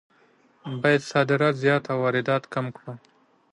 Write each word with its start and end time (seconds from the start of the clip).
باید 0.81 1.01
صادرات 1.11 1.55
زیات 1.63 1.83
او 1.91 1.97
واردات 2.03 2.43
کم 2.53 2.65
کړو. 2.75 2.93